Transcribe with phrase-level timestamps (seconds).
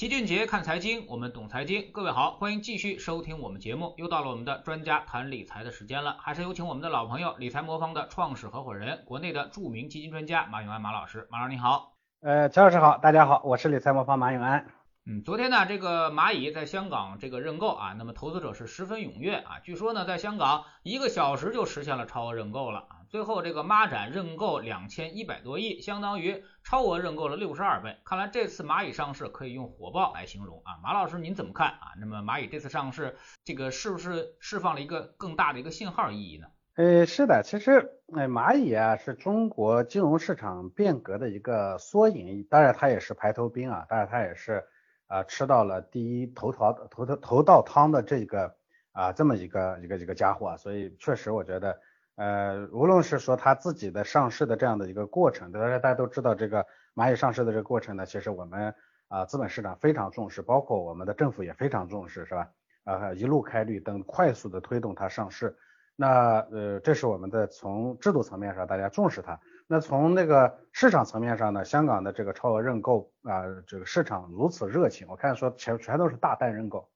[0.00, 1.92] 齐俊杰看财经，我们懂财经。
[1.92, 3.92] 各位好，欢迎继续收听我们节目。
[3.98, 11.28] 又到了我们的专家谈理财的时间了，还是有请我们的老朋友，理财魔方的创始合伙人，国内的著名基金专家马永安马老师。
[11.30, 11.92] 马老师你好，
[12.22, 14.68] 呃，乔老师好，大家好，我是理财魔方马永安。
[15.04, 22.89] 嗯，昨天呢，这个蚂蚁在香港这个认购啊，那么投资者是十分踊跃啊，据说呢，在香港一个小时就实现了超额认购了啊。
[23.10, 27.96] 最后这个蚂展认购两千一百多亿，相当于超额认购了六十二倍。
[28.04, 30.78] 看来这次蚂蚁上市可以用火爆来形容啊。
[30.80, 31.90] 马老师您怎么看啊？
[31.98, 36.46] 那么蚂蚁这次上市，这个是不是释放了一个更大的一个信号意义呢？
[36.76, 44.62] 呃，是的，其实呃蚂蚁啊是中国金融市场变革的一个缩影，当然它也是排头兵啊，当然它也是
[45.08, 48.54] 啊吃到了第一头条头头头道汤的这个
[48.92, 51.76] 啊这么一个一个一个家伙，所以确实我觉得。
[52.20, 58.74] 呃，无论是说它自己的上市的这样的一个过程，大家大家都知道这个蚂蚁上市的这个过程呢，其实我们
[59.08, 62.50] 啊资本市场非常重视，包括我们的政府也非常重视，是吧？
[62.84, 65.56] 啊，一路开绿灯，快速的推动它上市。
[65.96, 69.40] 那呃，这是我们的从制度层面上大家重视它。
[69.66, 76.86] 那从那个市场层面上呢，香港的这个超额认购啊，这个市场如此热情，我看说全全都是大单认购。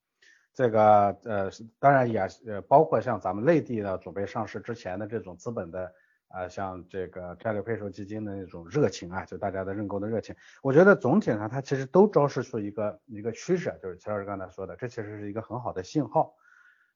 [0.55, 5.93] 这个呃，当然也呃，包括像咱们内地的准备上市之前的这种资本的
[6.29, 10.33] 啊，像这个战略配售基金的那种热情啊，就大家的认购的热情，
[10.63, 16.33] 我觉得总体上它其实都昭示出一个一个趋势，就是齐老师刚才说的，这其实是一个很好的信号。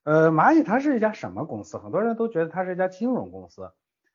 [0.03, 1.77] 呃，蚂蚁它是一家什么公司？
[1.77, 3.69] 很多人都觉得它是一家金融公司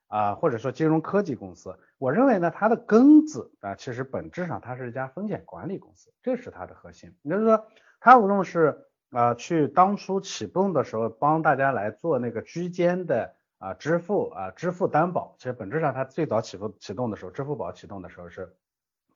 [0.09, 1.79] 啊，或者说金融科技公司。
[1.99, 7.15] 我认为呢，它的根子啊，其实本质上它是一家风险管理公司，这是它的核心。
[7.23, 7.67] 也就是说，
[8.01, 18.53] 它无论是啊，去当初启动的时候，帮大家来做那个居间的啊支付啊支付担保，其实本质上它最早启动启动的时候，支付宝启动的时候是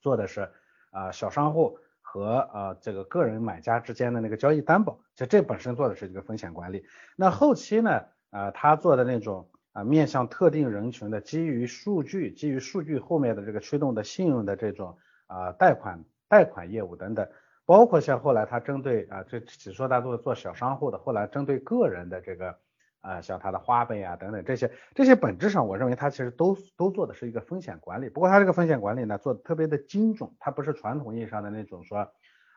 [0.00, 0.48] 做的是
[0.92, 6.84] 啊小商户和啊这个个人买家之间的那个交易担保，其实这本身做的是一个风险管理。
[7.16, 14.96] 那后期呢啊他做的那种啊面向特定人群的基于数据基于数据后面的这个驱动的信用的这种
[15.26, 17.28] 啊贷款贷款业务等等。
[17.68, 22.56] 包括像后来他针对啊，这只说他做做小商户的，后来针对个人的这个
[23.02, 28.08] 啊，像他的花呗啊等等这些，这些本质上我认为他其实都都做的是一个风险管理。
[28.08, 32.10] 不过他这个风险管理呢，做的特别的精准，它不是传统意义上的那种说，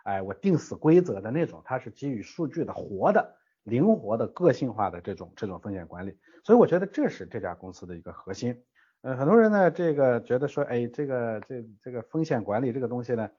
[0.05, 6.17] 哎，我定死规则的那种，它是基于数据的活的、灵活的、个性化的这种这种风险管理。
[6.45, 8.63] 所以我觉得这是这家公司的一个核心。
[9.01, 13.29] 呃，很多人呢，这个觉得说，哎，这个这这个风险管理这个东西呢。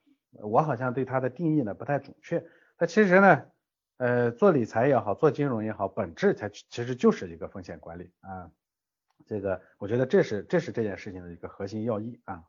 [0.40, 2.44] 我好像对它的定义呢不太准确，
[2.78, 3.42] 它其实呢，
[3.98, 8.50] 呃，做理财也好，做金融也好，本质它其实就是一个风险管理啊，
[9.26, 12.42] 这个我觉得这是这是这件事情的一个核心要义啊。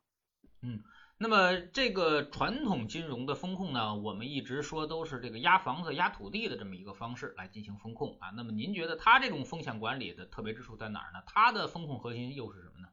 [0.61, 0.81] 嗯，
[1.17, 8.29] 那么这个传统金融的风控呢，我们一直说都是这个压房子、压土地的这么一个方式来进行风控啊。
[8.35, 11.21] 那么您觉得它这种风险管理的特别之处在哪儿呢？
[11.27, 12.87] 它的风控核心又是什么呢？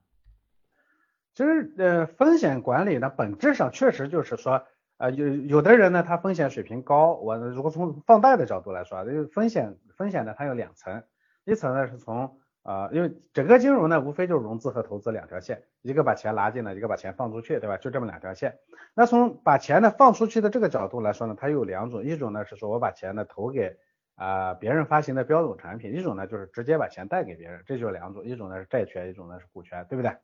[1.33, 4.67] 其实呃，风险管理呢，本质上确实就是说。
[5.00, 7.15] 啊，有有的人呢，他风险水平高。
[7.15, 11.03] 我如果从放贷的角度来说，这个风险风险呢，它有两层，
[11.47, 17.78] 一层呢是从啊，因为整个金融呢，无非就是融资和投资两条线，一个把钱拿进来，一个把钱放出去，对吧？
[17.78, 18.59] 就这么两条线。
[18.93, 23.78] 那从把钱呢放出去的这个角度来说呢，它有两种，一种呢是说我把钱呢投给
[24.16, 30.15] 啊别人发行的标准产品，一种呢就是直接把钱贷给别人，这就是两种，一种呢是债权，一种呢是股权，对不对？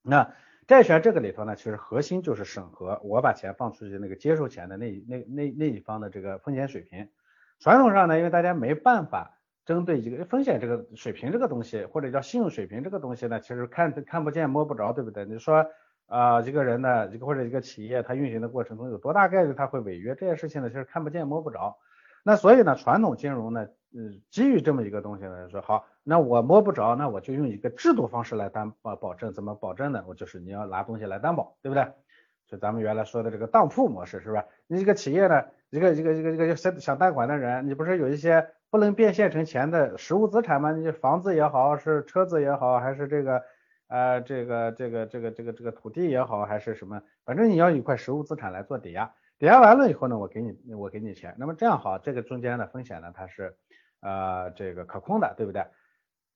[0.00, 0.32] 那
[0.66, 7.08] 债权这个里头呢，其实核心就是审核我把钱放出去那个接受钱的那那那那一方的这个风险水平。
[7.60, 15.24] 传统上呢，因为大家没办法针对一个风险这个水平这个东西，或者叫信用水平这个东西呢，其实看看不见摸不着，对不对？
[15.24, 15.64] 你说
[16.06, 21.78] 啊，一个人呢，一个或者一个企业，它运行的过程中有多大概率它会违约，这件事情呢，其实看不见摸不着。
[22.24, 25.86] 那所以呢，传统金融呢，嗯，基于这么一个东西呢，说好。
[26.02, 30.04] 那我摸不着，那我就用一个制度方式来担保保证，怎么保证呢？
[30.06, 31.86] 我就是你要拿东西来担保，对不对？
[32.46, 34.44] 就咱们原来说的这个当铺模式，是吧？
[34.66, 40.72] 你一个企业呢，一个一个一个一个想想贷款的人，你不是有一些不能变现成钱的实物资产吗？
[40.72, 43.42] 你房子也好，是车子也好，还是这个
[43.88, 47.02] 呃这个这个这个这个这个土地也好，还是什么？
[47.24, 53.56] 反正你要一块实物资产来做抵押，抵押完了以后呢，我给你我给你钱，那么这样好，这个中间的风险呢，它是
[54.00, 55.64] 呃这个可控的，对不对？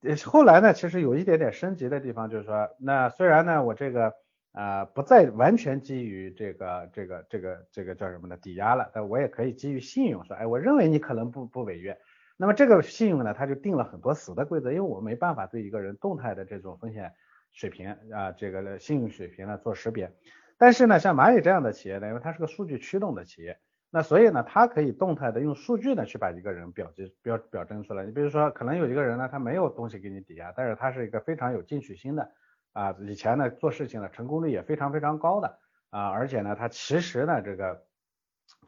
[0.03, 4.15] 呃，后来呢，其实有一点点升级的地方，就是说，那虽然呢，我这个
[4.53, 11.99] 啊不再完全基于这个这个这个这个叫什么呢抵押了，但我也可以基于信用说，哎，我认为你可能不不违约，
[12.39, 17.13] 那么这个信用呢，它就定了很多死的规则，因为我没办法对一个人动态的这种风险
[17.53, 20.11] 水平啊，这个信用水平呢做识别。
[20.57, 23.59] 但是呢，像蚂蚁这样的企业呢，因为它是个数据驱动的企业，
[23.93, 28.05] 那所以呢，它可以动态的用数据呢去把一个人表记表表征出来。
[28.07, 32.31] 你比如说，可能有一个人呢，他没有东西给你抵押，但是他是一个非常有进取心的
[32.73, 35.59] 啊，以前呢做事情呢成功率也非常非常高的
[35.91, 37.85] 啊，而且呢，他其实呢这个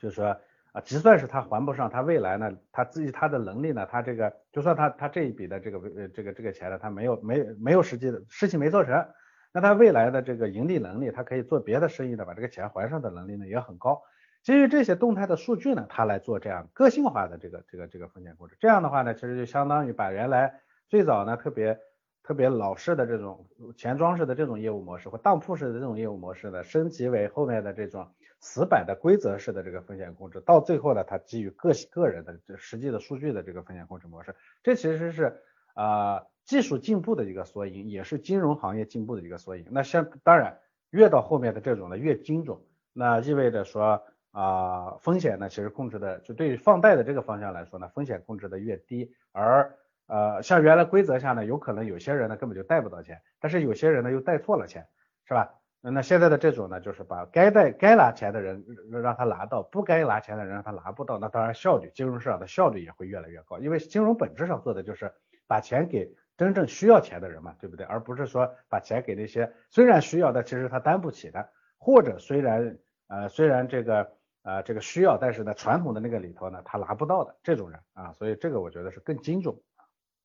[0.01, 0.37] 就是说
[0.73, 9.07] 啊，就算是他还不上，他未来呢他自己他的能力呢，他这个就算他他这一笔的这个呃这个这个钱呢，他没有没没有实际的事情没做成，
[9.53, 14.03] 那他未来的这个盈利能力，他可以做别的生意的把这个钱还上的能力呢也很高。
[14.43, 21.79] 基于这些动态的数据呢，它来做这样个性化的这个这个这个风险控制，这样的话呢，其实就相当于把原来最早呢特别
[22.25, 23.47] 特别老式的这种
[23.77, 28.09] 钱庄式的这种业务模式或当铺式的这种业务模式呢，升级为后面的这种
[28.41, 34.35] 死板的规则式的这个风险控制，到最后呢，它基于个个人的这实际的数据的这个风险控制模式，
[34.65, 35.41] 这其实是
[35.75, 39.67] 啊技术进步的一个缩影，也是金融行业进步的一个缩影。
[39.71, 40.59] 那像当然
[40.91, 42.59] 越到后面的这种呢越精准，
[42.93, 44.03] 那意味着说。
[44.33, 49.77] 啊，风险呢，其实控制的就对于放贷的这个方向来说呢，风险控制的越低，而
[50.07, 54.87] 呃，像原来规则下呢，有可能有些人呢根本就贷不到钱，但是有些人呢又贷错了钱，
[55.27, 55.55] 是吧？
[55.83, 65.13] 那现在的这种呢，就是把该贷该拿钱的人让他拿到，不该拿钱的人让他拿不到，那当然效率，金融市场的效率也会越来越高，因为金融本质上做的就是
[65.47, 67.85] 把钱给真正需要钱的人嘛，对不对？
[67.85, 72.79] 而不是说把钱给那些虽然需要的，其实他担不起的，或者虽然
[73.09, 74.11] 呃虽然这个。
[74.43, 79.55] 啊，这个需要，但是呢，传统的那个里头呢，他拿不到的这种人啊，所以这个我觉得是更精准。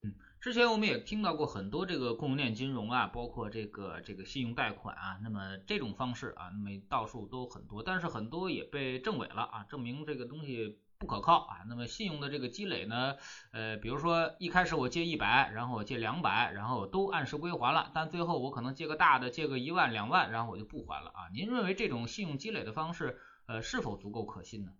[0.03, 11.57] 嗯，之前我们也听到过很多这个供应链金融啊，包括这个这个信用贷款啊，那么这种方式啊，那么到处都很多，但是很多也被证伪了啊，证明这个东西不可靠啊。
[11.67, 13.15] 那么信用的这个积累呢，
[13.51, 21.29] 呃，比如说一开始我借一百，然后我借两百，然后都按时归还了，但最后我可能借个大的，借个一万两万，然后我就不还了啊。
[21.33, 23.19] 您认为这种信用积累的方式？
[23.47, 24.71] 呃，是否足够可信呢？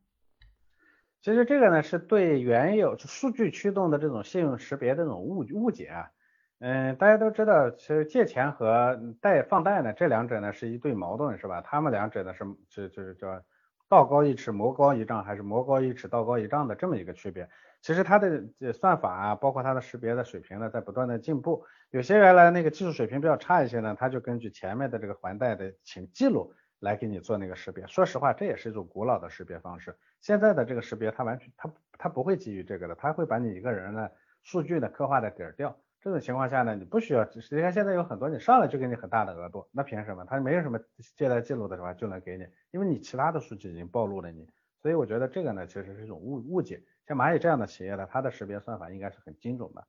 [1.22, 6.12] 其实这个呢，是对原有数据驱动的这种信用识别的这种误误解啊。
[6.60, 11.62] 嗯，大家都知道，其实借钱和贷放贷呢，这两者呢是一对矛盾，是吧？
[11.62, 13.42] 他们两者呢是就就是叫
[13.88, 17.48] 道高一尺，魔高一丈，还是魔高一尺，道高一丈的这么一个区别。
[17.82, 18.44] 其实它的
[18.74, 21.64] 算法啊，包括它的识别的水平呢，在不断的进步。
[21.92, 26.54] 有些原来那个技术水平比较差一些呢，它就根据前面的这个还贷的请记录。
[26.80, 29.98] 来给你做那个识别，说实话，这也是一种古老的识别方式。
[30.22, 34.12] 现在的这个识别，它完全它它不会基于这个的，它会把你一个人的
[34.44, 35.80] 数据呢刻画的底儿掉。
[36.00, 40.24] 这种情况下呢，你不需要，实际上现在有很多你上来就给你很大的额度，那凭什么？
[40.26, 40.80] 他没有什么
[41.16, 44.48] 借贷记录的是吧，就能给你，因为你其他的数据已经暴露了你。
[44.80, 46.84] 所以我觉得这个呢，其实是一种误误解。
[47.08, 49.88] 像蚂蚁这样的企业呢，它的识别算法应该是很精准的。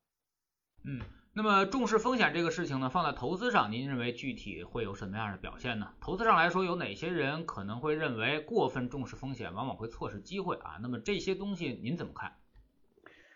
[0.85, 1.01] 嗯。
[1.39, 5.87] 那么重视风险这个事情呢，放在投资上，您认为具体会有什么样的表现呢？
[6.01, 10.81] 投资上来说，有哪些人可能会认为过分重视风险，往往会错失机会啊？
[10.83, 12.33] 那么这些东西您怎么看？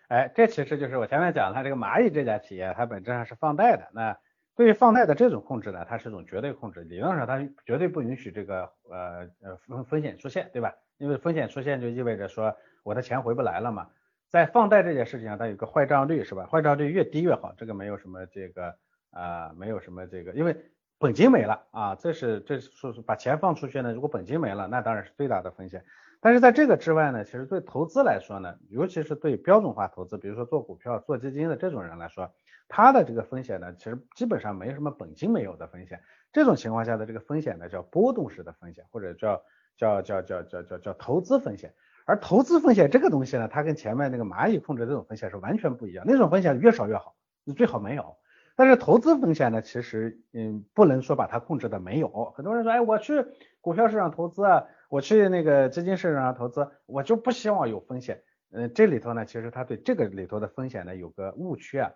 [0.08, 3.88] 哎，这其实就是我前面讲它这个蚂蚁这家企业，它本质上是放贷的。
[3.94, 4.18] 那
[4.56, 10.74] 对于放贷的这种控制呢，它是一种绝对控制，理论上它绝对不允许这个呃呃风风险出现，对吧？
[10.98, 12.52] 因为风险出现就意味着说
[12.82, 13.86] 我的钱回不来了嘛。
[14.32, 16.46] 在放贷这件事情上，它有个坏账率是吧？
[16.46, 18.74] 坏账率越低越好，这个没有什么这个
[19.10, 20.56] 啊，没有什么这个，因为
[20.98, 25.84] 本金没了啊，这是这是说把钱放出去呢，如果本金没了，那当然是最大的风险。
[26.18, 32.32] 但是在这个之外呢，其实对投资来说呢，尤其是对标准化投资，比如说做股票、做基金的这种人来说，
[32.68, 36.00] 他的这个风险呢，其实基本上没什么本金没有的风险。
[36.32, 39.42] 这种情况下的这个风险呢，叫波动式的风险，或者叫
[39.76, 41.74] 叫叫叫叫叫叫投资风险。
[42.04, 46.04] 而投资风险这个东西呢，它跟前面那个蚂蚁控制这种风险是完全不一样。
[46.06, 48.16] 那种风险越少越好，你最好没有。
[48.54, 52.32] 但是投资风险呢，其实嗯，不能说把它控制的没有。
[52.36, 53.24] 很多人说，哎，我去
[53.60, 58.22] 股票市场投资啊，我去那个基金市场上投资，我就不希望有风险。
[58.50, 61.92] 嗯，这里头呢，其实他对这个里头的风险呢有个误区啊。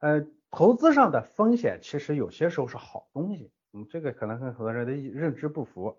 [0.00, 3.52] 呃，投资上的风险其实有些时候是好东西。
[3.72, 5.98] 嗯，这个可能跟很多人的认知不符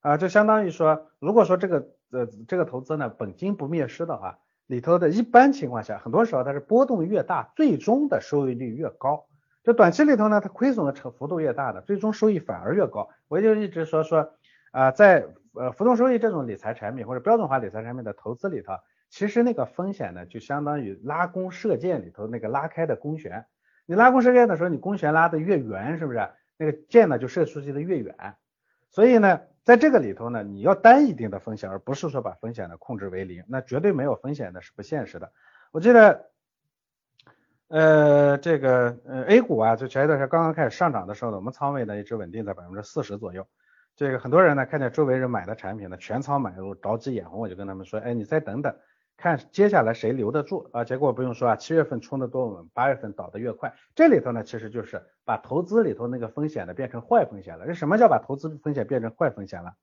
[0.00, 1.86] 啊，就相当于说，如果说这个。
[2.14, 9.26] 呃，这个投资呢，本金不灭失的话，里头的一般情况下，很多时候它是波动越大，最终的收益率越高。
[9.64, 13.08] 就短期里头呢，它亏损的成幅度越大的，最终收益反而越高。
[13.26, 14.30] 我就一直说说
[14.70, 18.74] 啊，在呃浮动收益这种理财产品或者标准化理财产品的投资里头，
[19.10, 23.46] 其实那个风险呢，就相当于拉弓射箭里头那个拉开的弓弦。
[23.86, 26.28] 你拉弓射箭的时候，你弓弦拉得越圆，是不是？
[26.56, 28.14] 那个箭呢就射出去的越远。
[28.90, 29.40] 所以呢。
[29.64, 35.32] 在这个里头呢，你要担一定的风险，而不是说把风险呢控制为零，那绝对没有风险的是不现实的。
[35.72, 36.26] 我记得，
[37.68, 43.46] 呃，这个呃 A 股啊，就前一段时间刚刚开始上涨的时候呢，我们仓位呢一直稳定在百分之四十左右。
[43.96, 48.76] 这个很多人呢看见周围人买的产品呢全仓买入，着急眼红，我就跟他们说，哎，你再等等，
[49.16, 50.84] 看接下来谁留得住啊？
[50.84, 53.74] 结果不用说啊，七月份冲的多稳，八月份倒的越快。
[53.94, 57.66] 这里头呢其实就是把投资里头那个风险呢变成坏风险了。
[57.66, 59.74] 这什么叫把投资风险变成坏风险了？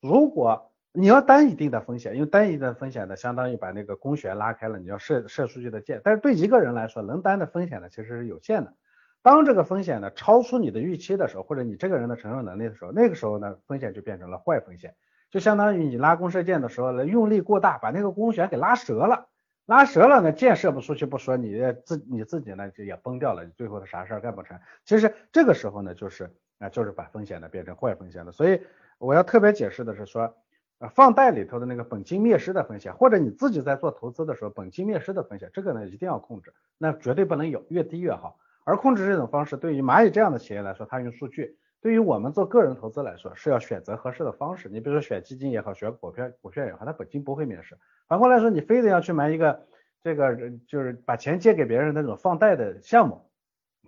[0.00, 6.00] 如果你要担一定的风险，因为担一定的风险呢，相当于把那个公弦拉开了，你要设设数据的箭。
[6.02, 8.74] 但是对一个人来说，能担的风险呢其实是有限的。
[9.22, 14.94] 当这个风险呢超出你的预期的时候，或者你这个人的承受能力的时候，那个时候呢风险就变成了坏风险，
[15.30, 19.28] 就相当于你拉弓射箭的时候呢用力过大，把那个弓弦给拉折了，
[19.66, 24.58] 拉折了呢箭射不出去不说，你自你自己呢就也崩掉了，最后的啥事儿干不成。
[24.84, 28.32] 其实这个时候呢就是啊就是把风险呢变成坏风险了。
[28.32, 28.60] 所以
[28.98, 30.34] 我要特别解释的是说，
[30.78, 38.38] 呃放贷里头的那个本金灭失的风险，或者你自己在做投资的时候本金灭失的风险，这个呢一定要控制，那绝对不能有，越低越好。
[38.64, 44.68] 而控制这种方式，对于蚂蚁这样的企业来说，它用数据；对于我们做个人投资来说，是要选择合适的方式。
[44.68, 47.76] 你比如说选基金也好，选股票股票也好，它本金不会免失。
[48.06, 49.66] 反过来说，你非得要去买一个
[50.02, 53.30] 这个就是把钱借给别人那种放贷的项目，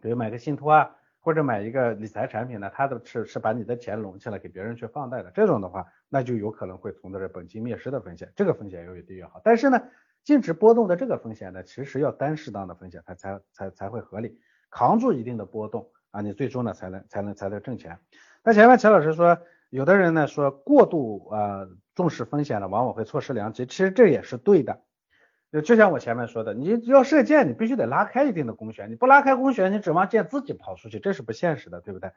[0.01, 8.33] 比如买个信托啊，或者买一个理财产品呢，它的是是把你的钱拢起来给别人去放贷的，这种的话，那就有可能会存在着本金灭失的风险。
[8.35, 9.41] 这个风险要越低越好。
[9.45, 9.83] 但是呢，
[10.25, 14.39] 净值波动的这个风险呢，其实要担适当的风险，它才才才会合理。
[14.71, 17.99] 扛住一定的波动啊，你最终呢才能才能才能挣钱。
[18.45, 19.39] 那前面钱老师说，
[19.71, 23.67] 有的人呢说过度啊重视风险呢，往往会错失良机。
[23.67, 24.81] 其实这也是对的。
[25.65, 32.11] 就像我前面说的，你要射箭，你必须得拉开一定的弓弦，你不拉开弓弦，你指望箭自己跑出去，这是不现实的，对不对？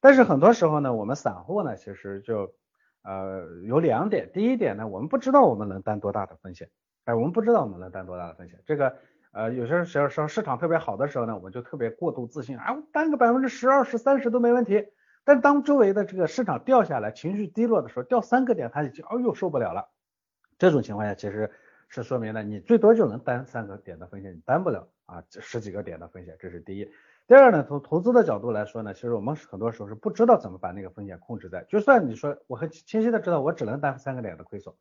[0.00, 2.54] 但是很多时候呢，我们散户呢，其实就
[3.02, 4.30] 呃有两点。
[4.32, 6.68] 第一点呢，我们不知道我们能担多大的风险，
[7.04, 8.96] 哎，我们不知道我们能担多大的风险，这个。
[9.32, 14.88] 呃，有些时候时候市场特别好的时候呢，我就特别过度自信啊，我担个百分之十、二十、三十都没问题。
[15.24, 19.88] 但当周围的这个市场掉下来，情绪低落的时候，掉三个点，他已经哦呦受不了了。
[20.58, 21.50] 这种情况下，其实
[21.88, 26.90] 是说明了你最多就能担三个点的风险，你担不了啊十几个点的风险，这是第一。
[27.26, 31.64] 第二呢，从投资的角度来说呢，其实我们很多时候是不知道怎么把那个风险控制在。
[31.68, 34.74] 就算你说我很清晰的知道我只能担三个点的亏损，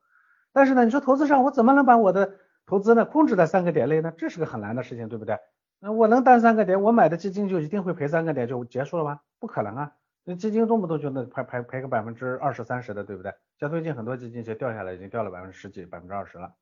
[0.52, 2.34] 但是呢，你说投资上我怎么能把我的
[2.72, 5.38] 投资呢，控制在三个点内呢，这是个很难的事情，对不对？
[5.82, 9.20] 那我能担三个点，我买的基金就一定会赔三个点就结束了吗？
[9.40, 9.92] 不可能啊！
[10.24, 13.34] 那基金动不动就能赔赔赔个百分之二十三十的，对不对？
[13.60, 16.54] 像最近很多基金其实掉下来已经掉了百分之十几、百分之二十了。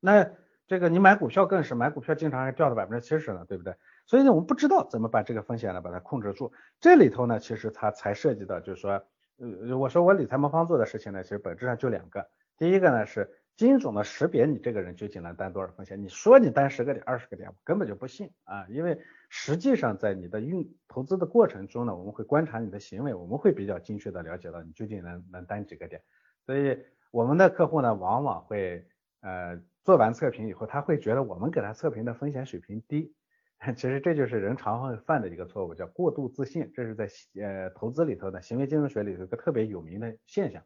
[0.00, 0.28] 那
[0.66, 3.72] 这个你买股票更是，买股票经常还掉到百分之七十了，对不对？
[4.04, 6.50] 所以呢，我们不知道怎么把这个风险呢把它控制住。
[6.80, 9.00] 这里头呢，其实它才涉及到就是说，
[9.38, 12.26] 呃，我说我理财魔方做的事情呢，其实本质上就两个，
[12.58, 13.30] 第一个呢是。
[13.56, 16.02] 精准的识别你这个人究竟能担多少风险？
[16.02, 18.66] 你说你担十个点、二十个点，我根本就不信啊！
[18.68, 26.02] 因为实际上在你的运投资的过程中呢，我们会观察你的行为，我们会比较精确的了解到你究竟能能担几个点。
[26.44, 26.78] 所以
[27.10, 28.86] 我们的客户呢，往往会
[29.20, 33.14] 呃做完测评以后，他会觉得我们给他测评的风险水平低。
[33.74, 36.70] 其实这就是人常会犯的一个错误，叫过度自信。
[36.74, 37.08] 这是在
[37.40, 40.62] 呃投资里头的行为金融学里头一个特别有名的现象，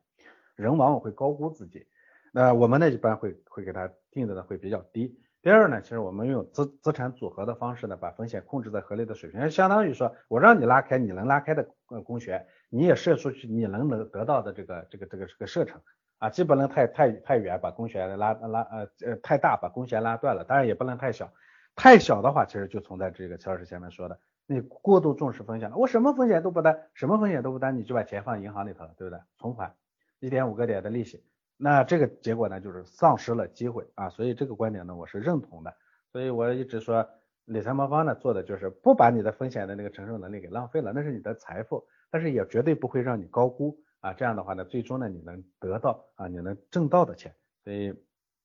[0.56, 1.87] 人往往会高估自己。
[2.30, 5.18] 那我们呢一般会会给它定的呢会比较低。
[5.42, 15.80] 第二呢，其实我们用资资产组合的方式呢，把风险控制在合理的水平，相当于说我让你拉开你能拉开的呃弓弦，你也射出去你能能得到的这个这个这个这个射程
[16.18, 21.32] 啊，既不能太太太远把弓弦拉拉呃呃太大把弓弦拉断了，当然也不能太小，
[21.75, 29.18] 太小的话其实就存在这个乔老师前面说的，你过度重视风险了，我什么风险都不担，什么风险都不担，你就把钱放银行里头了，对不对？
[29.38, 29.75] 存款
[30.18, 31.25] 一点五个点的利息。
[31.62, 35.75] 那这个结果呢，就是丧失了机会啊，所以这个观点呢，我是认同的。
[36.11, 37.07] 所以我一直说，
[37.45, 44.14] 理财魔方呢做的就是不把你的风险的那个承受能力给浪费了，那是你的财富，但是也绝对不会让你高估啊。
[44.14, 47.35] 这样的话呢，最终呢，你能得到啊，你能挣到的钱。
[47.62, 47.95] 所以，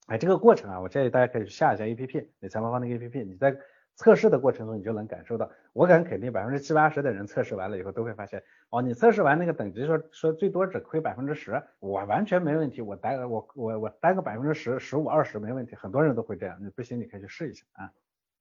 [0.08, 3.58] 哎，这个过程啊，我建议大家可以下一下 A P P，理财魔方那个 A P P，你在。
[3.96, 17.92] 测试的过程中，你就能感受到，我敢肯定百分之七八十的人测试完了以后都会发现，哦，你测试完那个等级说说最多只亏百分之十，我完全没问题，我担我我我担个百分之十十五二十没问题，很多人都会这样，你不行你可以去试一下啊。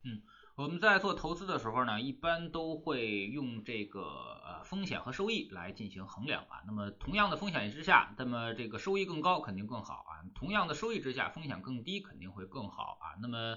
[0.06, 0.20] 嗯，
[0.56, 6.60] 我们在做投资的时候呢，一般都会用这个呃风险和收益来进行衡量啊。
[6.66, 10.12] 那么同样的风险之下，那么这个收益更高肯定更好啊。
[10.34, 13.16] 同样的收益之下，风险更低肯定会更好啊。
[13.22, 13.56] 那么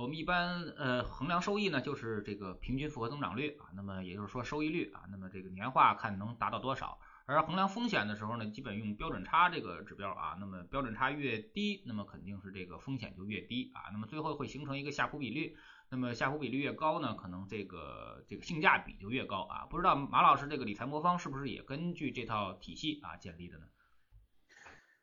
[0.00, 15.56] 我们一般呃衡量收益呢，就是这个平均复合增长率啊，那么也就是说收益率啊，那么这个年化看能达到多少，而衡量风险的时候呢，基本用标准差这个指标啊，那么标准差越低，那么肯定是这个风险就越低啊，那么最后会形成一个夏普比率，
[15.90, 19.66] 那么夏普比率越高呢，可能这个这个性价比就越高啊。
[19.68, 23.64] 不知道马老师这个理财魔方是不是也根据这套体系啊建立的呢？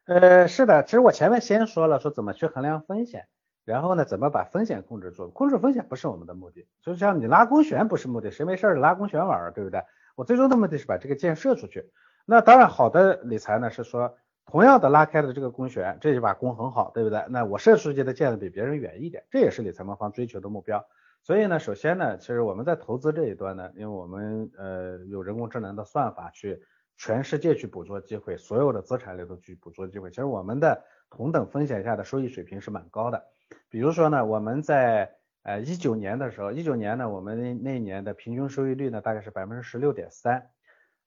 [0.05, 3.27] 呃，是的，其实我前面先说了，说怎么去衡量风险，
[3.65, 9.83] 然后呢，怎么把风险控制住，控制风险不是我们的目的，就像你拉公旋不是目的，谁没事拉公旋玩，对不对？
[10.15, 11.91] 我最终的目的是把这个箭射出去。
[12.25, 17.25] 那当然，好的理财呢是说，同样的拉开的这个弓弦，这一把弓很好，对不对？
[17.29, 20.85] 那我射出去的箭比别人远一点，这也是理财魔方追求的目标。
[21.23, 26.61] 所以呢，首先呢，其实我们在投资这一端呢，因为我们呃有人工智能的算法去
[26.97, 33.23] 全世界去捕捉机会，所有的资产里头去捕捉机会，其实我们的同等风险下的收益水平是蛮高的。
[33.69, 40.49] 比如说呢，我们在呃一九年的时候，一九年呢，我们那那一年的平均收益率呢大概是百分之十六点三。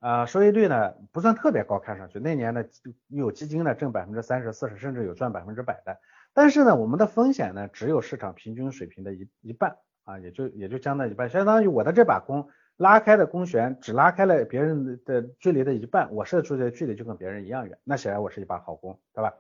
[0.01, 2.65] 啊，收益率呢不算特别高，看上去那年呢
[3.09, 5.99] 有基金呢挣百分之三十、四十，甚至有赚百分之百的。
[6.33, 19.35] 但是呢，我们的风险呢只有市场平均水平的一一半啊，也就也就将近一半，相当于我的这把弓拉开的弓弦只拉开了别人的距离的一半，我射出去的距离就跟别人一样远，那显然我是一把好弓，对吧？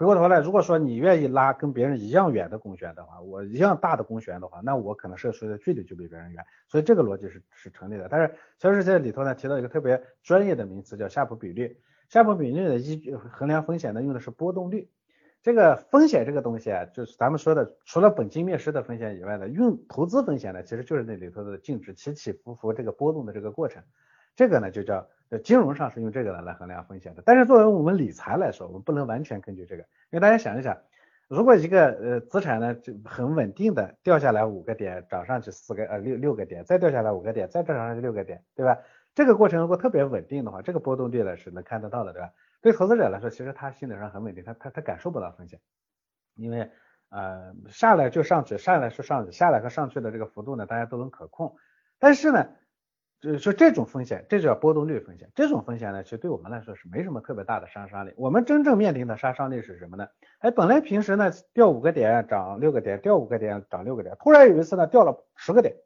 [0.00, 8.08] 回过头来，如果说你愿意拉跟别人一样远的弓弦的话，我一样大的弓弦的话，那我可能射出的距离就比别人远，所以这个逻辑是是成立的。
[8.08, 11.78] 但是肖师在里头呢提到一个特别专业的名词叫夏普比率，
[12.08, 14.88] 夏普比率的依据衡量风险呢用的是波动率。
[15.42, 23.82] 这个风险这个东西啊，就是咱们说的除了本金灭失的风险以外呢，用投资风险呢其实就是那里头的净值起起伏伏这个波动的这个过程，
[24.34, 25.06] 这个呢就叫。
[25.38, 30.76] 金融上是用这个来来衡量风险的，但是作为我们理财来说，我们不能完全根据这个，因为大家想一想，
[31.28, 38.78] 如果一个呃资产呢就很稳定的掉下来五个点，涨上去四个呃六六个点，再掉下来五个点，再涨上去六个点，对吧？
[39.14, 42.30] 这个过程如果特别稳定的话，这个波动率呢是能看得到的，对吧？
[42.60, 45.60] 对投资者来说，其实他心理上很稳定，他他他感受不到风险，
[46.34, 46.70] 因为
[47.10, 51.54] 呃下来就上去，上来是上去，下来和上去的这个幅度呢大家都能可控，
[52.00, 52.48] 但是呢。
[53.20, 55.30] 就就这种风险，这叫波动率风险。
[55.34, 58.14] 这种风险呢，其实对我们来说是没什么特别大的杀伤力。
[58.16, 60.08] 我们真正面临的杀伤力是什么呢？
[60.38, 65.76] 哎，本来平时呢掉五个点涨六个点，掉五个点涨六个点，突然有一次呢掉了十个点，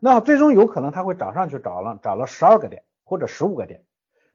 [0.00, 3.82] 那最终有可能它会涨上去涨了涨了十二个点或者十五个点。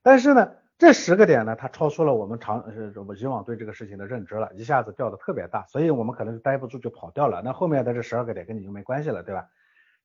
[0.03, 7.41] 但是呢，这十个点呢，它超出了我们常呃我们以往对这个事情的认知了，一下子掉的特别大，所以我们可能就待不住就跑掉了。
[7.43, 9.47] 那后面的这十二个点跟你就没关系了，对吧？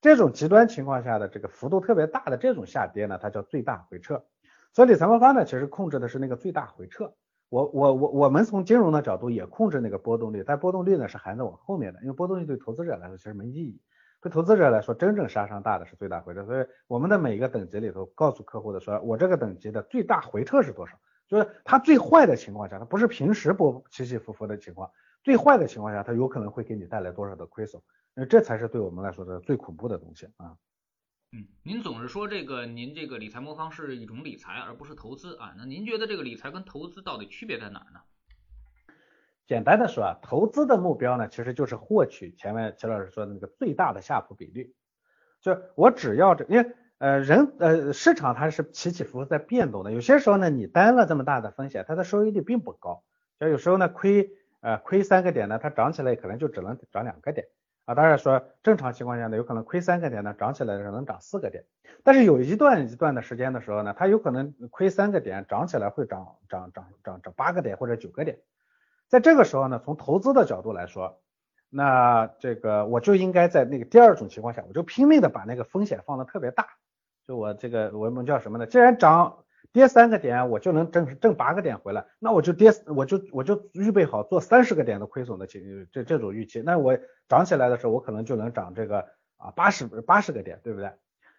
[0.04, 4.22] 这种极端情况下的这个幅度特别大的这种下跌呢，它叫最大回撤。
[4.74, 7.14] 所以理财魔方呢，其实控制的是那个最大回撤。
[7.48, 13.80] 我我我我们从金融的角度也控制那个波动率，但波动率呢是含在我后面的，因为波动率对投资者来说其实没意义。
[14.20, 16.44] 对投资者来说，真正杀伤大的是最大回撤。
[16.44, 20.98] 所以我们的每一个等级里头，告诉客户的说，我这个等级的最大回撤是多少？
[21.26, 24.90] 就是它最坏的情况下，它不是平时波起起伏伏的情况，
[25.24, 27.82] 最坏的情况下，它有可能会给你带来多少的亏损。
[28.14, 30.54] 那这才是对我们来说的最恐怖的东西啊！
[31.32, 35.52] 嗯，您总是说这个，您这个理财魔方是一种理财，而不是投资啊。
[35.58, 38.00] 那您觉得这个理财跟投资到底区别在哪儿呢？
[39.46, 44.74] 简单的说啊，投资的目标呢，其实就是获取前面齐老师说的那个最大的下浮比率。
[45.40, 53.02] 就是我只要这，因为呃人呃市场它是起起伏伏在变动的，有些时候呢你担了这么大的风险，它的收益率并不高。
[53.40, 54.30] 就有时候呢亏
[54.64, 57.46] 呃亏三个点呢，它涨起来可能就只能涨两个点。
[57.84, 61.64] 啊，当然说正常情况下呢，有可能亏三个点呢，涨起来的时候能涨四个点。
[62.02, 68.38] 但是有一段一段的时间的时候呢，它有可能亏三个点，涨起来会涨涨涨涨涨八个点或者九个点。
[69.06, 71.20] 在这个时候呢，从投资的角度来说，
[71.68, 76.66] 那这个我就应该在那个第二种情况下，我就拼命的把那个风险放的特别大。
[77.26, 78.66] 就我这个我们叫什么呢？
[78.66, 79.43] 既然涨。
[79.74, 86.96] 跌三个点，我就能挣挣八个点回来，那我就跌，我就我就预备好做三十个点的亏损的情这这种预期，那我
[87.28, 89.00] 涨起来的时候，我可能就能涨这个
[89.36, 90.92] 啊八十八十个点，对不对？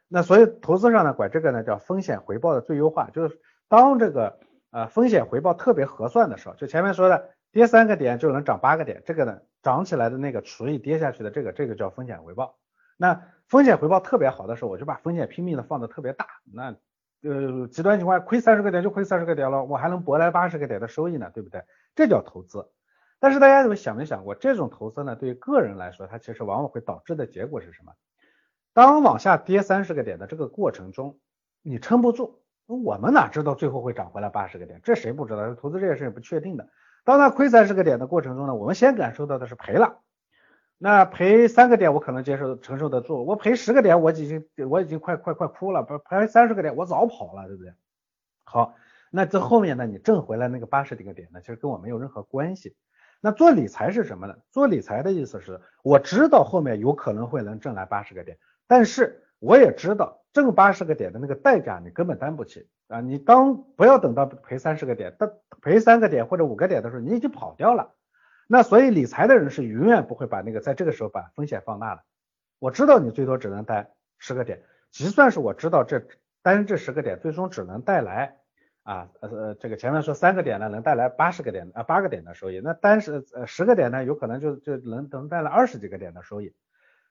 [0.09, 4.37] 那所以投资上呢，管这个呢叫风险回报的最优化，就是当这个
[4.69, 12.57] 呃风险回报特别合算的时候，就前面说的跌三个点就能涨八个点，这个呢涨起来的那个除以跌下去的这个，这个叫风险回报。
[12.97, 16.75] 那风险回报特别好的时候，我就把风险拼命的放的特别大，那。
[17.27, 21.63] 呃，极端情况亏三十个点就亏三十个点了，我还能博来八十个点的收益呢，对不对？
[21.95, 22.69] 这叫投资。
[23.19, 27.93] 但是大家有没有想没想过，这种投资呢，对于个人来说，它其实往往会导致的结果是什么？
[28.73, 31.17] 当往下跌三十个点的这个过程中，
[31.63, 34.79] 你撑不住，我们哪知道最后会涨回来八十个点？
[34.83, 35.55] 这谁不知道？
[35.55, 36.69] 投资这件事也不确定的。
[37.03, 40.01] 当它亏三十个点的过程中呢，我们先感受到的是赔了。
[40.77, 47.73] 那赔三个点我可能接受承受得住，我赔十个点我已经我已经快快快哭了，不赔三十个点我早跑了，对不对？
[48.43, 48.75] 好，
[49.09, 52.75] 那这后面呢，你挣回来那个八十几个点呢，其实跟我没有任何关系。
[53.21, 54.35] 那做理财是什么呢？
[54.51, 62.99] 做理财的意思是，我知道后面有可能会能挣来八十个点，但是我也知道挣八十个点的那个代价你根本担不起啊！
[62.99, 67.93] 你当不要等到赔三十个点，到赔三个点或者五个点的时候，你已经跑掉了。
[68.47, 72.03] 那所以理财的人是永远不会把那个在这个时候把风险放大的。
[72.59, 76.03] 我知道你最多只能带十个点，就算是我知道这
[76.41, 78.37] 单这十个点最终只能带来。
[78.83, 86.53] 啊，呃，这个前面说三个点呢，能带来八十个点啊，八个点的收益，那单是呃十个点呢，有可能就就能能带来二十几个点的收益，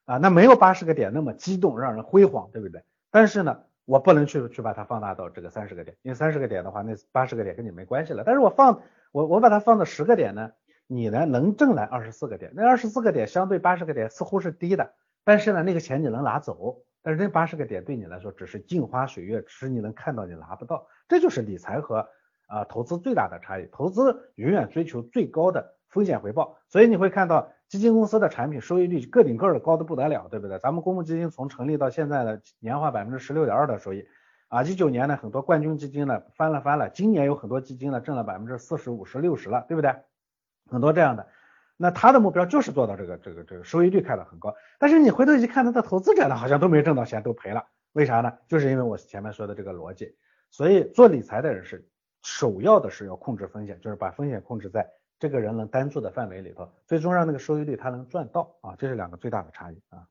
[0.04, 2.84] 啊，那没有八十个点那么激动，让人辉煌，对不对？
[3.10, 8.22] 但是呢，我不能去去把它放大到这个三十个点，因为三十个点的话，那八十个点跟你没关系了。
[8.24, 10.52] 但是我放我我把它放到十个点呢，
[10.86, 14.94] 你呢能挣来二十四个点，那二十四个点相对八十个点似乎是低的，
[15.24, 16.82] 但是呢，那个钱你能拿走。
[17.02, 20.86] 但是这八十个点对你来说只是镜花水月，只是你能看到，你拿不到。
[21.06, 22.08] 这就是理财和
[22.46, 23.68] 啊投资最大的差异。
[23.70, 30.58] 投资永远追求最高的风险回报，所以你会看到基金公司的产品收益率个顶个的高的不得了，对不对？
[30.58, 34.06] 咱们公募基金从成立到现在的年化百分之十六点二的收益
[34.48, 39.94] 啊，一九年呢很多冠军基金呢翻了翻了，今年有很多基金呢挣了百分之四十五十六十了，对不对？
[40.70, 41.26] 很多这样的。
[41.76, 48.32] 那他的目标就是做到这个这个这个收益率开得很高，但是你回头一看，他的投资者呢好像都没挣到钱，都赔了，为啥呢？
[48.46, 50.14] 就是因为我前面说的这个逻辑，
[50.50, 51.88] 所以做理财的人是
[52.22, 60.06] 首要的是要控制风险，就是把风险控制在这个人能担住的范围里头，最终让那个收益率他能赚到啊，这是两个最大的差异啊。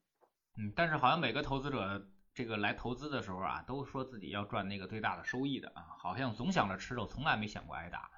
[0.57, 8.09] 嗯，但是好像每个投资者这个来投资的时候啊，都说自己要赚那个最大的收益的啊，好像总想着吃肉，从来没想过挨打。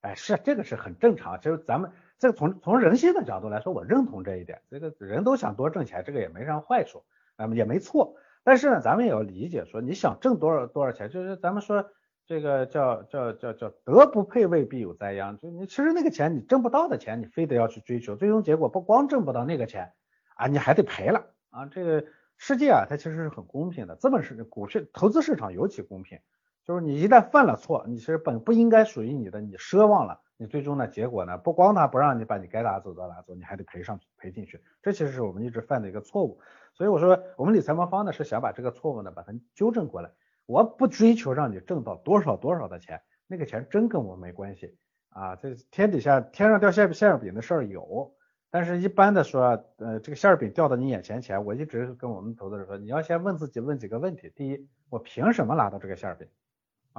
[0.00, 1.90] 哎，是这个是很正常，就是咱们。
[2.18, 4.60] 这个从从人性的角度来说，我认同这一点。
[4.70, 7.02] 这个人都想多挣钱，这个也没啥坏处，
[7.38, 8.14] 那么也没错。
[8.44, 11.90] 但是呢，咱们也要理解，说你想挣多少多少钱，就是咱们说
[12.26, 15.38] 这个叫叫叫叫德不配位，必有灾殃。
[15.38, 19.92] 就你其实那个钱你挣不到的钱，你非得要去追求，最终结果不光挣不到那个钱
[20.36, 21.64] 啊，你还得赔了啊。
[21.66, 22.04] 这个
[22.36, 26.18] 世界啊，它其实是很公平的，资本市股市投资市场尤其公平。
[26.64, 30.20] 就是你一旦犯了错，你其实本不应该属于你的，你奢望了。
[30.36, 30.88] 你最终呢？
[30.88, 31.36] 结果呢？
[31.36, 34.58] 不光他不让你把你该拿走的拿走，你还得赔上赔进去。
[34.82, 36.40] 这其实是我们一直犯的一个错误。
[36.72, 40.10] 所以我说，我们理财魔方呢是想把这个错误呢把它纠正过来。
[40.46, 44.78] 我不追求让你挣到多少多少的钱，那个钱真跟我没关系
[45.10, 45.36] 啊。
[45.36, 48.14] 这天底下天上掉馅馅饼的事儿有，
[48.50, 54.32] 但是一般的说，呃，这个馅饼掉到你眼前前，我一直跟我们投资者说，你要先问自己问几个问题。
[54.34, 56.26] 第一，我凭什么拿到这个馅饼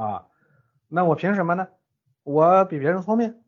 [0.05, 0.27] 啊？
[0.87, 1.67] 那我凭什么呢？
[2.23, 3.43] 我比别人聪明，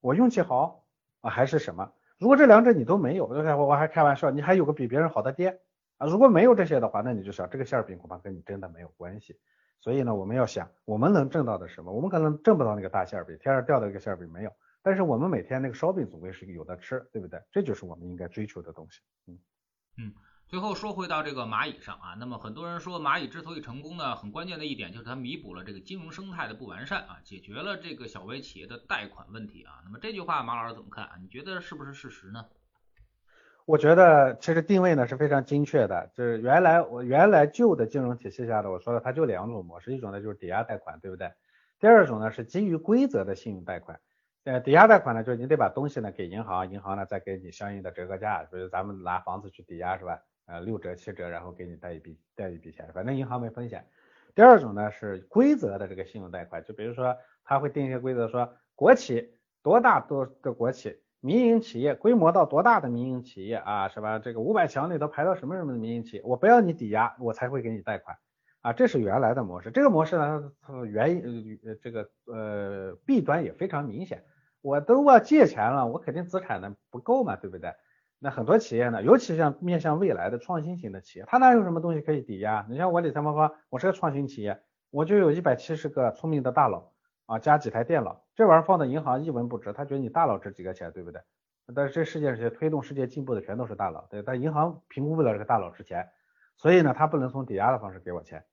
[0.00, 0.84] 我运气好
[1.20, 1.92] 啊，还是什么？
[2.18, 5.60] 如果这两者你都没有，我我还开玩笑，你还有个比别人好的爹
[5.98, 6.06] 啊。
[6.06, 9.38] 如果没有这些的话，那你就想这个馅饼恐怕跟你真的没有关系。
[9.80, 11.92] 所以呢，我们要想我们能挣到的什么？
[11.92, 14.50] 我们可能挣不到那个大馅饼，天上掉的一个馅饼没有，
[14.82, 17.40] 但是我们每天那个烧饼总归是有的吃，对不对？
[17.52, 19.00] 这就是我们应该追求的东西。
[19.26, 19.38] 嗯
[19.98, 20.14] 嗯。
[20.48, 29.82] 最后说回到这个蚂蚁上啊，那么很多人说蚂蚁之所以成功呢，很关键的一点就是它弥补了这个金融生态的不完善啊，解决了这个小微企业的贷款问题啊。
[29.84, 31.16] 那么这句话马老师怎么看啊？
[31.20, 32.46] 你觉得是不是事实呢？
[33.64, 41.32] 我觉得其实定位呢是非常精确的，就是原来我原来旧的金融体系下的我说的它就两种模式，一种呢就是抵押贷款，对不对？
[41.80, 43.98] 第二种呢是基于规则的信用贷款。
[44.44, 50.20] 呃，抵押贷款呢就是你得把东西呢给银行，银行呢再给你相应的折合价，比如咱们拿房子去抵押是吧？
[50.46, 53.86] 呃，六折七折，然后给你贷一笔贷一笔钱，反正银行没风险。
[54.34, 64.18] 第二种呢是规则的这个信用贷款，就比如说他会定一些规则，说国企多大多的国企，民营企业规模到多大的民营企业啊，是吧？
[64.18, 68.16] 这个五百强里头排到什么什么的民营企业，我不要你抵押，我才会给你贷款
[68.60, 69.70] 啊，这是原来的模式。
[69.70, 71.20] 这个模式呢，它原
[71.64, 74.22] 呃这个呃弊端也非常明显，
[74.60, 77.72] 我都要借钱了，我肯定资产呢不够嘛，对不对？
[78.18, 82.66] 那很多企业呢，尤其像面向未来的创新型的企业，它哪有什么东西可以抵押？
[82.68, 86.92] 你像我理财魔方，我是个创新企业，我就有一百七十个聪明的大佬
[87.26, 91.20] 啊，加几台电脑，这玩意儿放到银行一文不值，他觉得你大佬值几个钱，对不对？
[91.74, 96.08] 但是这世界上推动世界进步的全都是大佬，对，但银行评估不了这个大佬值钱，
[96.56, 98.44] 所以呢，他不能从抵押的方式给我钱。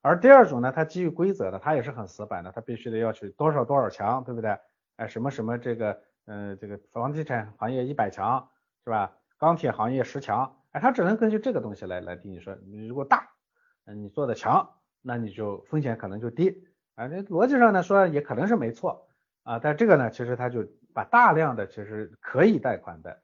[0.00, 4.56] 而第二种呢，它基于规则的，它也是很死板的，它必须得要求多少多少强，对不对？
[4.96, 8.48] 哎，什么什么这个，嗯，这个房地产行业一百强。
[8.88, 9.12] 是吧？
[9.36, 13.28] 钢铁行业十强，哎，它只能根据这个东西来来定义说，你如果大，
[13.84, 14.66] 你做的强，
[15.02, 19.06] 那你就风险可能就低，啊，那逻辑上呢说也可能是没错
[19.42, 23.20] 啊，但这个呢，其实它就把大量的其实可以贷款的，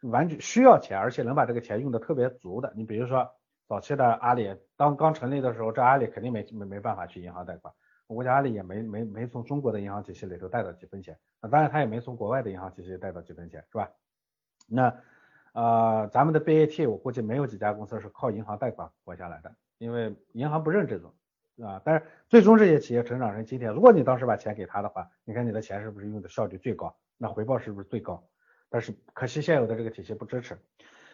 [0.00, 3.30] 完全需要钱，而且能把这个钱用的特别足的，你比如说
[3.68, 7.74] 早期的阿里，当刚成立的时候，这阿里肯定没没没办法去银行贷款，
[8.06, 13.90] 吴佳丽也没没没从中国的银行体系里头贷到几分钱，那当然他也没从国外的银行体系贷到几分钱，是吧？
[14.72, 14.94] 那
[15.52, 21.12] 呃，咱们的 BAT 我估计没有几家公司是靠银行贷款活下来的，因为银行不认这种，
[21.62, 28.24] 啊，但是最终这些企业成长成今天，如果你当时把钱给他的话，你看你的钱是不是用的效率最高，那回报是不是最高？
[28.70, 30.58] 但是可惜现有的这个体系不支持。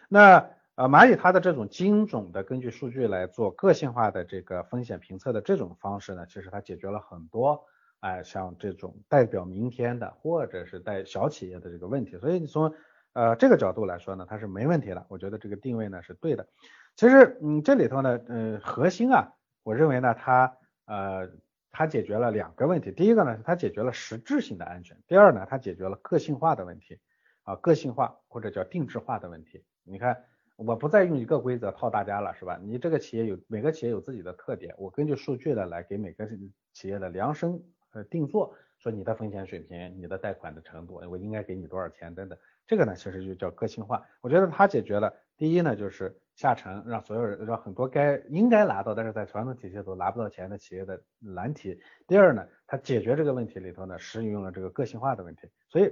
[0.07, 7.65] 那呃，蚂蚁它的这种精准的根据数据来做个性化的这个风险评测的这种方式呢，其实它解决了很多
[7.99, 12.73] 哎像这种代表明天的或者是带小企业的这个问题，所以你从
[13.19, 15.05] 呃这个角度来说呢，它是没问题的。
[15.09, 16.47] 我觉得这个定位呢是对的。
[16.95, 21.29] 其实嗯这里头呢，呃核心啊，我认为呢它呃
[21.69, 26.99] 它解决了两个问题，第一个呢它解决了实质性的安全，第二呢它解决了个性化的问题
[27.43, 29.63] 啊个性化或者叫定制化的问题。
[29.83, 30.23] 你看。
[30.61, 32.59] 我不再用一个规则套大家了，是吧？
[32.61, 36.27] 你这个企业有每个企业有自己的特点，我根据数据的来给每个
[36.73, 42.37] 企业的量身呃定做，说你的风险水平、你的贷款的程度，我应该给你多少钱等等。
[42.69, 44.05] 这个呢，其实就叫个性化。
[44.21, 51.81] 我觉得它解决了第一呢，就是下沉，让所有人让很多该应该拿到，但是在传统体系都拿不到钱的企业的难题。
[52.05, 55.91] 第二呢，它解决这个问题里头呢，适用了这个个性化的问题，所以。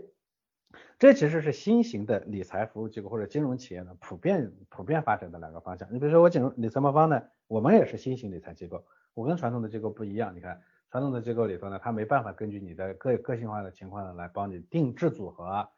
[0.99, 5.87] 这其实是新型的理财服务机构或者金融企业呢普遍普遍发展的两个方向。
[5.93, 10.35] 你比如说我金融理财魔方呢，我们也是新型理财机构，我跟传统的机构不一样。
[10.35, 10.61] 你看
[10.91, 15.69] 传统的机构里头呢，它没办法根据你的个个性化的情况呢来帮你定制组合，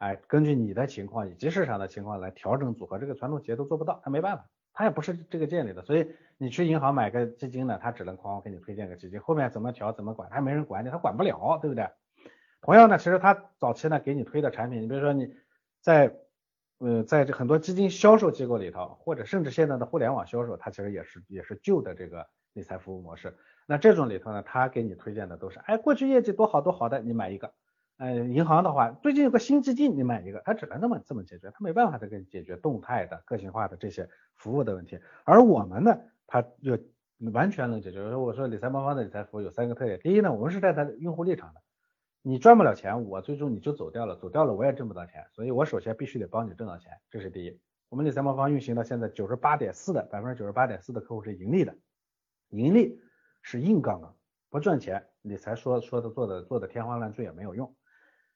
[0.00, 5.82] 哎，根据你的情况以及市场的情况来调整组合，这个传统企业都做不到，他没办法，他也不是这个建立的。
[5.82, 11.86] 所以你去银行买个基金呢，他只能哐哐给你推荐个基金，后面怎么调怎么管，他没人管你，他管不了，对不对？
[12.62, 15.34] 同样呢，其实他早期呢给你推的产品，你比如说你
[15.82, 16.16] 在
[16.78, 23.36] 呃在这很多基金销售机构里头，或者甚至现在的互联网销售，它其实也是也是旧的这个理财服务模式。
[23.66, 27.52] 那这种里头呢，他给你推荐的都是，哎，过去业绩多好多好的，你买一个。
[28.00, 34.98] 呃，银行的话，最近有个新基金，你买一个，它只能这么这么解决，它没办法再给你解决动态的、个性化的这些服务的问题。
[35.24, 36.78] 而我们呢，它就
[37.34, 38.00] 完全能解决。
[38.16, 41.60] 我说理财魔方的理财服务有三个特点，第一呢，我们是站在用户立场的。
[42.22, 47.60] 你赚不了钱，我最终你就走掉了，走掉了我也挣不到钱，所以我首先必须得帮你挣到钱，这是第一。
[47.90, 51.76] 我们理财魔方运行到现在九十八点四的百分之九十八点四的客户是盈利的，
[52.48, 52.98] 盈利
[53.42, 54.16] 是硬杠杠，
[54.48, 57.74] 不赚钱，理财说说的做的做的天花乱坠也没有用。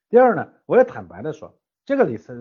[0.09, 1.57] 第二呢，我也坦白的说。
[1.85, 2.33] 这个理财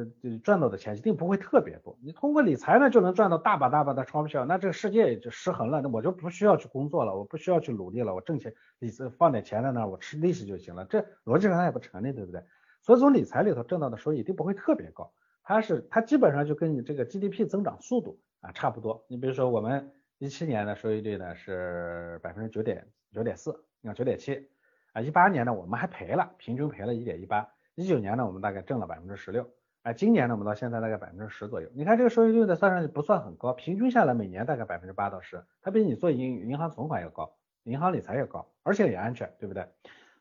[0.42, 12.42] 赚到的钱一定不会特别多，你通过理财呢就能赚到大把大把的钞票，那这个世界也就失衡了，那我就不需要去工作了，我不需要去努力了，我挣钱理财放点钱在那儿，我吃利息就行了，这逻辑上它也不成立，对不对？
[12.80, 19.04] 所以从理财里头挣到的收益一定不会特别高，它是它基本上就跟你这个 GDP 增长速度啊差不多。
[19.08, 24.48] 你比如说我们一七年的收益率呢是百分之九点九点四，你看九点七
[24.94, 27.46] 啊，一八年呢我们还赔了，平均赔了一点一八。
[27.76, 29.50] 一九年呢，我们大概挣了百分之十六，
[29.82, 31.68] 哎，今年呢，我们到现在大概百分之十左右。
[31.74, 37.34] 你看这个收益率呢，算上去不算很高，平均下来每年大概百分之八到十，它比你做银银行存款要高，
[37.64, 39.66] 银行理财要高，而且也安全，对不对？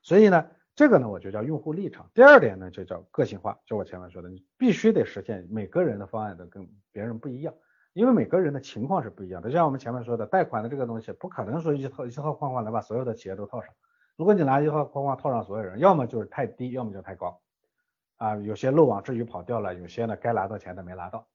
[0.02, 2.10] 所以呢，这个呢，我就叫用户立场。
[2.16, 7.54] 第二点呢，就叫个性化，就我前面说的，你必须得实现每个人的方案都跟别人不一样，
[7.94, 9.50] 因为每个人的情况是不一样的。
[9.50, 13.72] 就像我们前面说的，贷款的这个东西，不可能说一套一套框框能把所有的企业都套上。
[14.16, 17.39] 如果你拿一套框框套上所有人，要么就是太低，要么就太高。
[18.24, 21.28] 啊，有些漏网之鱼跑掉了，有些呢该拿到钱的没拿到。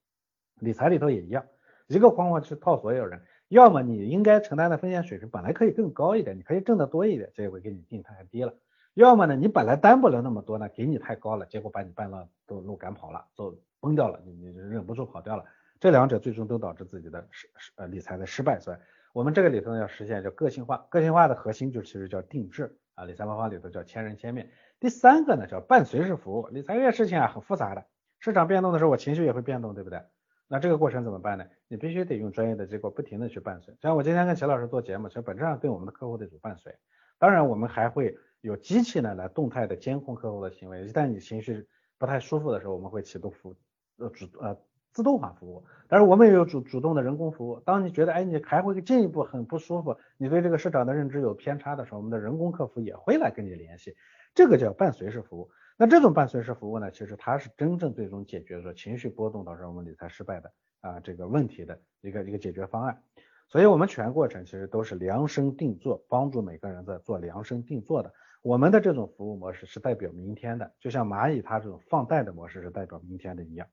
[0.58, 1.44] 理财里头也一样，
[1.86, 8.54] 一个框框去套所有人，要么你应该承担的风险水平本来可以更高一点，你可以挣得多一点，结果给你定太低了；
[8.94, 15.44] 要么呢，你本来担不了那么多呢，给你太高了，结果把你半路都路赶跑了，都崩掉了，你你忍不住跑掉了。
[15.78, 18.58] 这两者最终都导致自己的失失呃理财的失败。
[18.58, 18.78] 所以，
[19.12, 24.48] 我们这个里头要实现叫个性化，个性化的核心就其实叫定制啊，理财方法里头叫千人千面。
[24.80, 27.84] 第三个呢叫伴随式服务，理财这件事情啊很复杂的，
[28.20, 30.00] 市场变动的时候我情绪也会变动，对不对？
[30.46, 31.44] 那这个过程怎么办呢？
[31.66, 33.76] 你必须得用专业的机构不停的去伴随。
[33.82, 36.74] 像我今天跟齐老师做节目，其实本质上对我们的客户得主伴随。
[37.18, 41.66] 当然我们还会有机器呢来动态的监控客户的行为，一旦你情绪
[41.98, 43.54] 不太舒服的时候，我们会启动服
[43.98, 44.56] 呃主呃
[44.92, 45.64] 自动化服务。
[45.88, 47.60] 但是我们也有主主动的人工服务。
[47.60, 53.96] 当你觉得哎你还会进一步很不舒服，你对这个市场的认知有偏差的时候，我们的人工客服也会来跟你联系。
[54.34, 63.02] 这个叫伴随式服务，那这种伴随式服务呢，其实它是真正最终解决说情绪波动导致我们理财失败的啊这个问题的一个一个解决方案。
[63.48, 68.12] 所以，我们全过程其实都是量身定做，帮助每个人在做量身定做的。
[68.42, 73.66] 我们的这种服务模式是代表明天的，就像蚂蚁它这种放贷的模式是代表明天的一样。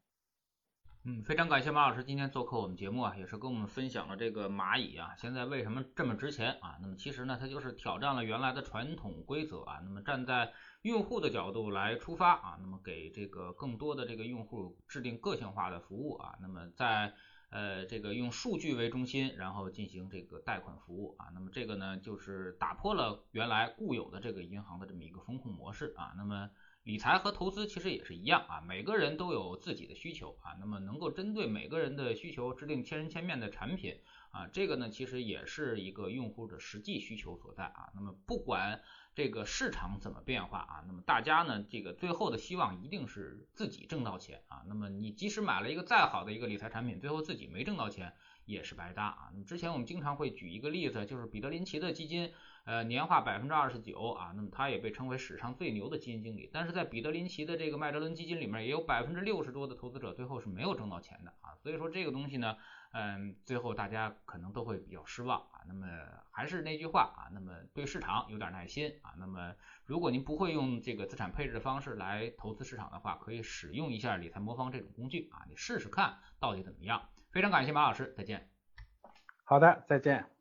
[1.08, 6.80] 嗯，非常感谢马老师今天做客我们节目啊，也是跟我们分享了这个蚂蚁啊，现在为什么这么值钱啊？
[6.82, 9.80] 那么其实呢，它就是挑战了原来的传统规则啊。
[9.84, 16.34] 那么站在用户的角度来出发啊，那么给这个更多的这个用户制定个性化的服务啊。
[16.42, 17.14] 那么在
[17.52, 21.28] 呃这个用数据为中心，然后进行这个贷款服务啊。
[21.36, 26.16] 那么这个呢，就是打破了原来固有的这个银行的这么一个风控模式啊。
[26.18, 26.50] 那么
[26.86, 33.98] 理财和投资其实也是一样啊，每个人都有自己的需求啊，那么能够针对每个人的需求制定千人千面的产品
[34.30, 37.90] 啊，这个呢其实也是一个用户的实际需求所在啊。
[37.96, 38.80] 那么不管
[39.16, 44.62] 这个市场怎么变化啊，那么大家呢这个最后的希望一定是自己挣到钱啊。
[44.68, 48.14] 那么你即使买了一个再好的一个理财产品，最后自己没挣到钱
[48.46, 49.30] 也是白搭啊。
[49.34, 52.32] 那么之前我们经常会举一个例子，就是彼得林奇的基金。
[52.66, 56.50] 呃，年化百分之二十九啊，那么他也被称为史上最牛的基金经理。
[56.52, 61.54] 但是在彼得林奇的这个麦哲伦基金里面，也有百分之六十多的投资者最后是没有挣到钱的啊。
[61.62, 62.58] 所以说这个东西呢，
[62.94, 65.62] 嗯，最后大家可能都会比较失望啊。
[65.68, 65.88] 那么
[66.32, 69.14] 还是那句话啊，那么对市场有点耐心啊。
[69.20, 69.54] 那么
[69.86, 77.10] 如果您不会用这个资产配置的方式来投资市场的话，可以使用一下理财魔方这种工具啊，你试试看到底怎么样。
[77.30, 78.50] 非常感谢马老师，再见。
[79.44, 80.35] 好的，再见。